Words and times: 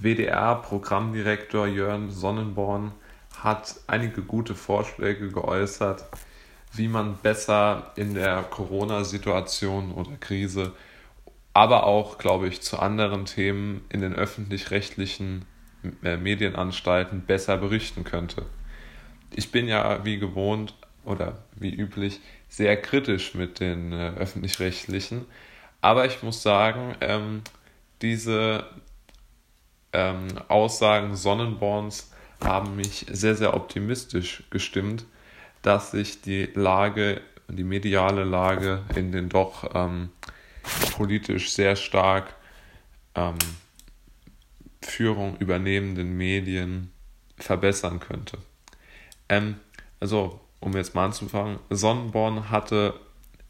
WDR-Programmdirektor 0.00 1.66
Jörn 1.66 2.10
Sonnenborn 2.10 2.92
hat 3.38 3.76
einige 3.86 4.22
gute 4.22 4.54
Vorschläge 4.54 5.30
geäußert, 5.30 6.04
wie 6.72 6.88
man 6.88 7.16
besser 7.18 7.92
in 7.96 8.14
der 8.14 8.42
Corona-Situation 8.42 9.92
oder 9.92 10.16
Krise, 10.18 10.72
aber 11.52 11.86
auch, 11.86 12.18
glaube 12.18 12.48
ich, 12.48 12.62
zu 12.62 12.78
anderen 12.78 13.26
Themen 13.26 13.84
in 13.88 14.00
den 14.00 14.14
öffentlich-rechtlichen 14.14 15.44
äh, 16.02 16.16
Medienanstalten 16.16 17.22
besser 17.22 17.56
berichten 17.56 18.04
könnte. 18.04 18.46
Ich 19.30 19.52
bin 19.52 19.68
ja 19.68 20.04
wie 20.04 20.18
gewohnt 20.18 20.74
oder 21.04 21.44
wie 21.54 21.74
üblich 21.74 22.20
sehr 22.48 22.80
kritisch 22.80 23.34
mit 23.34 23.60
den 23.60 23.92
äh, 23.92 24.12
öffentlich-rechtlichen, 24.16 25.26
aber 25.80 26.06
ich 26.06 26.22
muss 26.22 26.42
sagen, 26.42 26.96
ähm, 27.00 27.42
diese 28.00 28.64
ähm, 29.94 30.26
Aussagen 30.48 31.16
Sonnenborns 31.16 32.10
haben 32.42 32.76
mich 32.76 33.06
sehr, 33.10 33.36
sehr 33.36 33.54
optimistisch 33.54 34.42
gestimmt, 34.50 35.06
dass 35.62 35.92
sich 35.92 36.20
die 36.20 36.50
Lage, 36.54 37.22
die 37.48 37.64
mediale 37.64 38.24
Lage 38.24 38.82
in 38.94 39.12
den 39.12 39.28
doch 39.28 39.70
ähm, 39.74 40.10
politisch 40.92 41.52
sehr 41.52 41.76
stark 41.76 42.34
ähm, 43.14 43.36
Führung 44.82 45.36
übernehmenden 45.38 46.16
Medien 46.16 46.92
verbessern 47.38 48.00
könnte. 48.00 48.38
Ähm, 49.28 49.56
also, 50.00 50.40
um 50.60 50.76
jetzt 50.76 50.94
mal 50.94 51.06
anzufangen, 51.06 51.58
Sonnenborn 51.70 52.50
hatte 52.50 52.94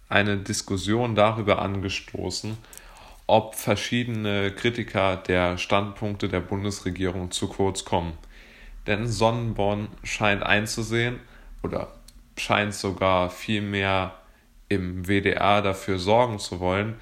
eine 0.08 0.36
Diskussion 0.36 1.14
darüber 1.14 1.60
angestoßen, 1.60 2.56
ob 3.26 3.54
verschiedene 3.54 4.52
Kritiker 4.52 5.16
der 5.16 5.58
Standpunkte 5.58 6.28
der 6.28 6.40
Bundesregierung 6.40 7.30
zu 7.30 7.48
kurz 7.48 7.84
kommen. 7.84 8.12
Denn 8.86 9.06
Sonnenborn 9.06 9.88
scheint 10.02 10.42
einzusehen 10.42 11.20
oder 11.62 11.92
scheint 12.36 12.74
sogar 12.74 13.30
viel 13.30 13.62
mehr 13.62 14.14
im 14.68 15.06
WDR 15.06 15.62
dafür 15.62 15.98
sorgen 15.98 16.38
zu 16.38 16.60
wollen, 16.60 16.96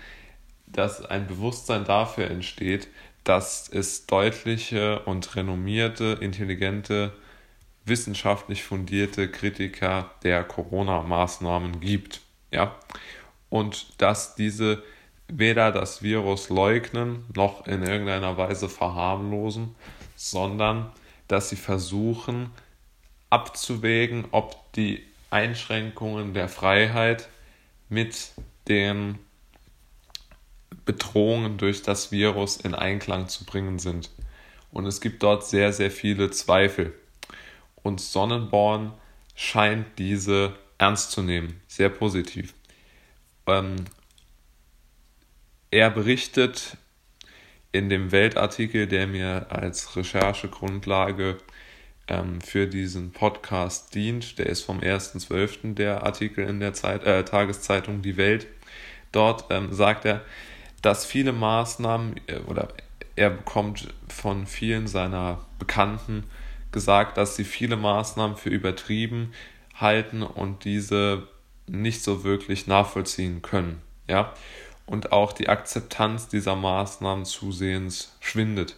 dass 0.66 1.04
ein 1.04 1.26
Bewusstsein 1.26 1.84
dafür 1.84 2.30
entsteht, 2.30 2.88
dass 3.24 3.68
es 3.68 4.06
deutliche 4.06 5.00
und 5.00 5.36
renommierte, 5.36 6.18
intelligente, 6.20 7.12
wissenschaftlich 7.84 8.62
fundierte 8.62 9.28
Kritiker 9.28 10.10
der 10.22 10.44
Corona-Maßnahmen 10.44 11.80
gibt. 11.80 12.20
Ja? 12.50 12.76
Und 13.48 14.00
dass 14.00 14.34
diese 14.34 14.82
weder 15.28 15.72
das 15.72 16.02
Virus 16.02 16.48
leugnen 16.48 17.24
noch 17.34 17.66
in 17.66 17.82
irgendeiner 17.82 18.36
Weise 18.36 18.68
verharmlosen, 18.68 19.74
sondern 20.16 20.92
dass 21.28 21.48
sie 21.48 21.56
versuchen 21.56 22.50
abzuwägen, 23.30 24.26
ob 24.30 24.72
die 24.72 25.02
Einschränkungen 25.30 26.34
der 26.34 26.48
Freiheit 26.48 27.28
mit 27.88 28.32
den 28.68 29.18
Bedrohungen 30.84 31.58
durch 31.58 31.82
das 31.82 32.12
Virus 32.12 32.56
in 32.56 32.74
Einklang 32.74 33.28
zu 33.28 33.44
bringen 33.44 33.78
sind. 33.78 34.10
Und 34.70 34.86
es 34.86 35.00
gibt 35.00 35.22
dort 35.22 35.46
sehr, 35.46 35.72
sehr 35.72 35.90
viele 35.90 36.30
Zweifel. 36.30 36.94
Und 37.82 38.00
Sonnenborn 38.00 38.92
scheint 39.34 39.86
diese 39.98 40.56
ernst 40.78 41.12
zu 41.12 41.22
nehmen, 41.22 41.60
sehr 41.68 41.88
positiv. 41.88 42.54
Ähm, 43.46 43.76
er 45.72 45.90
berichtet 45.90 46.76
in 47.72 47.88
dem 47.88 48.12
Weltartikel, 48.12 48.86
der 48.86 49.06
mir 49.06 49.46
als 49.48 49.96
Recherchegrundlage 49.96 51.38
ähm, 52.06 52.40
für 52.42 52.66
diesen 52.66 53.12
Podcast 53.12 53.94
dient, 53.94 54.38
der 54.38 54.46
ist 54.46 54.62
vom 54.62 54.80
1.12. 54.80 55.74
der 55.74 56.04
Artikel 56.04 56.46
in 56.46 56.60
der 56.60 56.74
Zeit, 56.74 57.04
äh, 57.04 57.24
Tageszeitung 57.24 58.02
Die 58.02 58.18
Welt. 58.18 58.46
Dort 59.12 59.46
ähm, 59.50 59.72
sagt 59.72 60.04
er, 60.04 60.20
dass 60.82 61.06
viele 61.06 61.32
Maßnahmen 61.32 62.20
äh, 62.26 62.38
oder 62.46 62.68
er 63.16 63.30
bekommt 63.30 63.88
von 64.08 64.46
vielen 64.46 64.86
seiner 64.86 65.40
Bekannten 65.58 66.24
gesagt, 66.70 67.16
dass 67.16 67.36
sie 67.36 67.44
viele 67.44 67.76
Maßnahmen 67.76 68.36
für 68.36 68.50
übertrieben 68.50 69.32
halten 69.74 70.22
und 70.22 70.64
diese 70.64 71.28
nicht 71.66 72.02
so 72.02 72.24
wirklich 72.24 72.66
nachvollziehen 72.66 73.40
können. 73.40 73.80
Ja, 74.08 74.34
und 74.92 75.10
auch 75.10 75.32
die 75.32 75.48
Akzeptanz 75.48 76.28
dieser 76.28 76.54
Maßnahmen 76.54 77.24
zusehends 77.24 78.14
schwindet. 78.20 78.76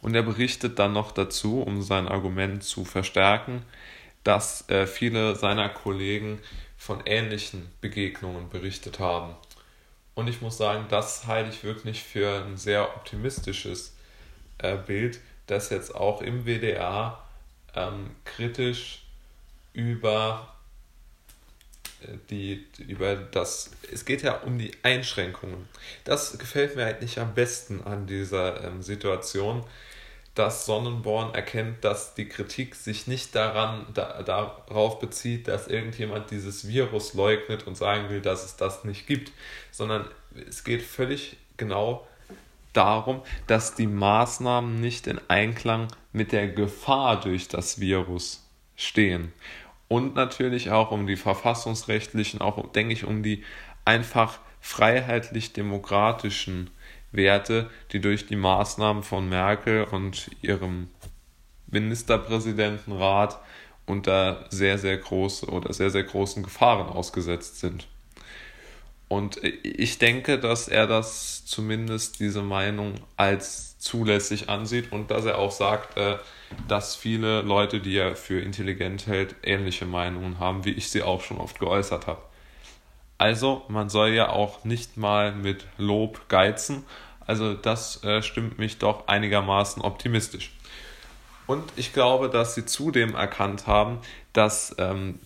Und 0.00 0.14
er 0.14 0.22
berichtet 0.22 0.78
dann 0.78 0.94
noch 0.94 1.12
dazu, 1.12 1.60
um 1.60 1.82
sein 1.82 2.08
Argument 2.08 2.64
zu 2.64 2.86
verstärken, 2.86 3.60
dass 4.24 4.66
äh, 4.70 4.86
viele 4.86 5.36
seiner 5.36 5.68
Kollegen 5.68 6.38
von 6.78 7.02
ähnlichen 7.04 7.68
Begegnungen 7.82 8.48
berichtet 8.48 8.98
haben. 8.98 9.34
Und 10.14 10.28
ich 10.28 10.40
muss 10.40 10.56
sagen, 10.56 10.86
das 10.88 11.26
halte 11.26 11.50
ich 11.50 11.64
wirklich 11.64 12.02
für 12.02 12.42
ein 12.42 12.56
sehr 12.56 12.96
optimistisches 12.96 13.94
äh, 14.56 14.78
Bild, 14.78 15.20
dass 15.48 15.68
jetzt 15.68 15.94
auch 15.94 16.22
im 16.22 16.46
WDR 16.46 17.22
ähm, 17.74 18.12
kritisch 18.24 19.02
über 19.74 20.55
die 22.30 22.66
über 22.86 23.16
das, 23.16 23.70
es 23.92 24.04
geht 24.04 24.22
ja 24.22 24.38
um 24.40 24.58
die 24.58 24.72
Einschränkungen. 24.82 25.68
Das 26.04 26.38
gefällt 26.38 26.76
mir 26.76 26.86
eigentlich 26.86 27.18
am 27.18 27.34
besten 27.34 27.82
an 27.82 28.06
dieser 28.06 28.64
ähm, 28.64 28.82
Situation, 28.82 29.64
dass 30.34 30.66
Sonnenborn 30.66 31.34
erkennt, 31.34 31.82
dass 31.82 32.14
die 32.14 32.28
Kritik 32.28 32.74
sich 32.74 33.06
nicht 33.06 33.34
daran, 33.34 33.86
da, 33.94 34.22
darauf 34.22 34.98
bezieht, 34.98 35.48
dass 35.48 35.66
irgendjemand 35.66 36.30
dieses 36.30 36.68
Virus 36.68 37.14
leugnet 37.14 37.66
und 37.66 37.76
sagen 37.76 38.10
will, 38.10 38.20
dass 38.20 38.44
es 38.44 38.56
das 38.56 38.84
nicht 38.84 39.06
gibt, 39.06 39.32
sondern 39.70 40.06
es 40.46 40.62
geht 40.62 40.82
völlig 40.82 41.38
genau 41.56 42.06
darum, 42.74 43.22
dass 43.46 43.74
die 43.74 43.86
Maßnahmen 43.86 44.78
nicht 44.78 45.06
in 45.06 45.18
Einklang 45.28 45.88
mit 46.12 46.32
der 46.32 46.48
Gefahr 46.48 47.18
durch 47.18 47.48
das 47.48 47.80
Virus 47.80 48.46
stehen 48.76 49.32
und 49.88 50.14
natürlich 50.14 50.70
auch 50.70 50.90
um 50.90 51.06
die 51.06 51.16
verfassungsrechtlichen, 51.16 52.40
auch 52.40 52.72
denke 52.72 52.92
ich 52.92 53.04
um 53.04 53.22
die 53.22 53.44
einfach 53.84 54.38
freiheitlich-demokratischen 54.60 56.70
Werte, 57.12 57.70
die 57.92 58.00
durch 58.00 58.26
die 58.26 58.36
Maßnahmen 58.36 59.02
von 59.02 59.28
Merkel 59.28 59.84
und 59.84 60.30
ihrem 60.42 60.88
Ministerpräsidentenrat 61.68 63.38
unter 63.86 64.46
sehr, 64.50 64.78
sehr 64.78 64.96
große 64.96 65.46
oder 65.46 65.72
sehr, 65.72 65.90
sehr 65.90 66.02
großen 66.02 66.42
Gefahren 66.42 66.88
ausgesetzt 66.88 67.60
sind. 67.60 67.86
Und 69.08 69.40
ich 69.44 69.98
denke, 69.98 70.40
dass 70.40 70.66
er 70.66 70.88
das 70.88 71.46
zumindest 71.46 72.18
diese 72.18 72.42
Meinung 72.42 72.94
als 73.16 73.78
zulässig 73.78 74.48
ansieht 74.48 74.90
und 74.90 75.12
dass 75.12 75.24
er 75.24 75.38
auch 75.38 75.52
sagt, 75.52 75.96
äh, 75.96 76.16
dass 76.68 76.96
viele 76.96 77.42
Leute, 77.42 77.80
die 77.80 77.96
er 77.96 78.16
für 78.16 78.40
intelligent 78.40 79.06
hält, 79.06 79.34
ähnliche 79.42 79.86
Meinungen 79.86 80.38
haben, 80.38 80.64
wie 80.64 80.72
ich 80.72 80.90
sie 80.90 81.02
auch 81.02 81.22
schon 81.22 81.38
oft 81.38 81.58
geäußert 81.58 82.06
habe. 82.06 82.22
Also, 83.18 83.64
man 83.68 83.88
soll 83.88 84.10
ja 84.10 84.28
auch 84.28 84.64
nicht 84.64 84.96
mal 84.96 85.32
mit 85.32 85.66
Lob 85.78 86.28
geizen. 86.28 86.84
Also, 87.26 87.54
das 87.54 88.04
äh, 88.04 88.22
stimmt 88.22 88.58
mich 88.58 88.78
doch 88.78 89.08
einigermaßen 89.08 89.82
optimistisch. 89.82 90.52
Und 91.46 91.64
ich 91.76 91.92
glaube, 91.92 92.28
dass 92.28 92.54
sie 92.54 92.66
zudem 92.66 93.14
erkannt 93.14 93.66
haben, 93.66 94.00
dass 94.32 94.74
ähm, 94.78 95.18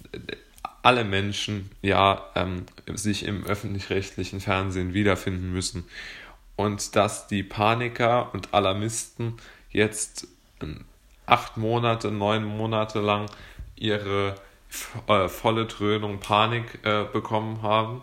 alle 0.82 1.04
Menschen 1.04 1.70
ja 1.82 2.24
ähm, 2.34 2.66
sich 2.86 3.24
im 3.24 3.44
öffentlich-rechtlichen 3.44 4.40
Fernsehen 4.40 4.94
wiederfinden 4.94 5.52
müssen 5.52 5.84
und 6.56 6.94
dass 6.96 7.26
die 7.26 7.42
Paniker 7.42 8.32
und 8.34 8.52
Alarmisten 8.52 9.36
jetzt 9.70 10.26
ähm, 10.62 10.84
acht 11.30 11.56
Monate, 11.56 12.10
neun 12.10 12.44
Monate 12.44 13.00
lang 13.00 13.26
ihre 13.76 14.34
äh, 15.06 15.28
volle 15.28 15.66
Dröhnung 15.66 16.20
Panik 16.20 16.80
äh, 16.84 17.04
bekommen 17.04 17.62
haben. 17.62 18.02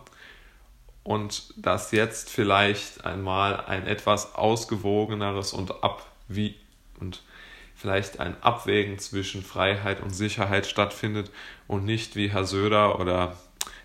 Und 1.04 1.54
dass 1.56 1.92
jetzt 1.92 2.30
vielleicht 2.30 3.04
einmal 3.04 3.64
ein 3.64 3.86
etwas 3.86 4.34
ausgewogeneres 4.34 5.52
und 5.52 5.82
ab 5.82 6.06
wie 6.26 6.54
und 7.00 7.22
vielleicht 7.74 8.20
ein 8.20 8.36
Abwägen 8.42 8.98
zwischen 8.98 9.42
Freiheit 9.42 10.02
und 10.02 10.10
Sicherheit 10.10 10.66
stattfindet 10.66 11.30
und 11.66 11.84
nicht 11.84 12.16
wie 12.16 12.30
Herr 12.30 12.44
Söder 12.44 12.98
oder 12.98 13.36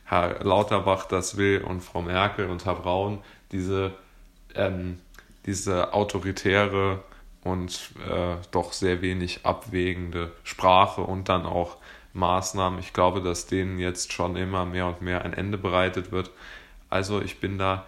Herr 0.03 0.43
Lauterbach 0.43 1.05
das 1.05 1.37
will 1.37 1.61
und 1.61 1.81
Frau 1.81 2.01
Merkel 2.01 2.49
und 2.49 2.65
Herr 2.65 2.75
Braun 2.75 3.21
diese, 3.51 3.93
ähm, 4.55 4.99
diese 5.45 5.93
autoritäre 5.93 7.03
und 7.43 7.91
äh, 8.09 8.35
doch 8.51 8.73
sehr 8.73 9.01
wenig 9.01 9.45
abwägende 9.45 10.31
Sprache 10.43 11.01
und 11.01 11.29
dann 11.29 11.45
auch 11.45 11.77
Maßnahmen. 12.13 12.79
Ich 12.79 12.93
glaube, 12.93 13.21
dass 13.21 13.47
denen 13.47 13.79
jetzt 13.79 14.13
schon 14.13 14.35
immer 14.35 14.65
mehr 14.65 14.87
und 14.87 15.01
mehr 15.01 15.23
ein 15.23 15.33
Ende 15.33 15.57
bereitet 15.57 16.11
wird. 16.11 16.31
Also 16.89 17.21
ich 17.21 17.39
bin 17.39 17.57
da 17.57 17.85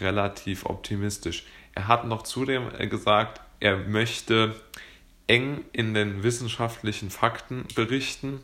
relativ 0.00 0.64
optimistisch. 0.64 1.44
Er 1.74 1.88
hat 1.88 2.06
noch 2.06 2.22
zudem 2.22 2.70
äh, 2.78 2.86
gesagt, 2.86 3.40
er 3.60 3.76
möchte 3.76 4.54
eng 5.26 5.64
in 5.72 5.94
den 5.94 6.22
wissenschaftlichen 6.22 7.10
Fakten 7.10 7.66
berichten, 7.74 8.42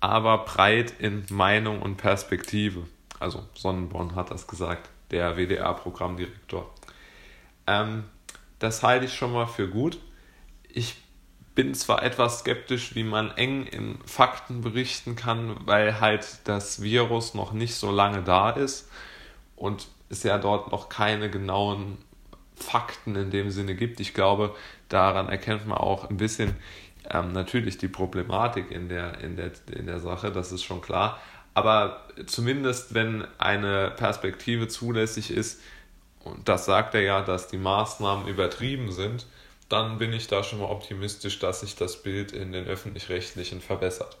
aber 0.00 0.38
breit 0.38 0.94
in 0.98 1.24
Meinung 1.30 1.80
und 1.80 1.96
Perspektive. 1.96 2.86
Also 3.20 3.46
Sonnenborn 3.54 4.16
hat 4.16 4.30
das 4.30 4.46
gesagt, 4.46 4.90
der 5.10 5.36
WDR-Programmdirektor. 5.36 6.72
Ähm, 7.66 8.04
das 8.62 8.82
halte 8.82 9.06
ich 9.06 9.14
schon 9.14 9.32
mal 9.32 9.46
für 9.46 9.68
gut. 9.68 9.98
Ich 10.68 10.96
bin 11.54 11.74
zwar 11.74 12.02
etwas 12.02 12.40
skeptisch, 12.40 12.94
wie 12.94 13.04
man 13.04 13.30
eng 13.32 13.66
in 13.66 13.98
Fakten 14.06 14.62
berichten 14.62 15.16
kann, 15.16 15.56
weil 15.66 16.00
halt 16.00 16.38
das 16.44 16.80
Virus 16.80 17.34
noch 17.34 17.52
nicht 17.52 17.74
so 17.74 17.90
lange 17.90 18.22
da 18.22 18.50
ist 18.50 18.88
und 19.56 19.88
es 20.08 20.22
ja 20.22 20.38
dort 20.38 20.70
noch 20.70 20.88
keine 20.88 21.28
genauen 21.28 21.98
Fakten 22.54 23.16
in 23.16 23.30
dem 23.30 23.50
Sinne 23.50 23.74
gibt. 23.74 24.00
Ich 24.00 24.14
glaube, 24.14 24.54
daran 24.88 25.28
erkennt 25.28 25.66
man 25.66 25.78
auch 25.78 26.08
ein 26.08 26.16
bisschen 26.16 26.56
ähm, 27.10 27.32
natürlich 27.32 27.78
die 27.78 27.88
Problematik 27.88 28.70
in 28.70 28.88
der, 28.88 29.18
in, 29.20 29.36
der, 29.36 29.50
in 29.74 29.86
der 29.86 29.98
Sache, 29.98 30.30
das 30.30 30.52
ist 30.52 30.62
schon 30.62 30.80
klar. 30.80 31.20
Aber 31.54 32.06
zumindest 32.26 32.94
wenn 32.94 33.26
eine 33.38 33.90
Perspektive 33.90 34.68
zulässig 34.68 35.30
ist, 35.30 35.60
und 36.24 36.48
das 36.48 36.64
sagt 36.64 36.94
er 36.94 37.02
ja, 37.02 37.22
dass 37.22 37.48
die 37.48 37.58
Maßnahmen 37.58 38.28
übertrieben 38.28 38.92
sind, 38.92 39.26
dann 39.68 39.98
bin 39.98 40.12
ich 40.12 40.26
da 40.26 40.42
schon 40.42 40.60
mal 40.60 40.70
optimistisch, 40.70 41.38
dass 41.38 41.60
sich 41.60 41.76
das 41.76 42.02
Bild 42.02 42.32
in 42.32 42.52
den 42.52 42.66
öffentlich-rechtlichen 42.66 43.60
verbessert. 43.60 44.18